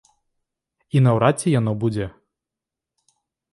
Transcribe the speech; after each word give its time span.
І 0.99 1.01
наўрад 1.09 1.35
ці 1.45 1.53
яно 1.59 1.71
будзе. 1.85 2.05